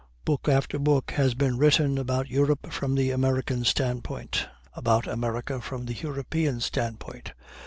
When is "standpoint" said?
3.65-4.47, 6.59-7.33